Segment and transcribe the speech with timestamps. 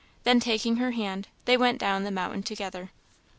[0.23, 2.89] Then taking her hand, they went down the mountain together.